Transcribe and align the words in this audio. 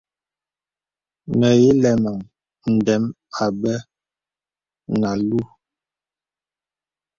Mə 1.37 1.47
ilɛmaŋ 1.69 2.17
ndə̀m 2.73 3.03
àbə̀ 3.45 3.75
nə 4.99 5.07
alúú. 5.13 5.45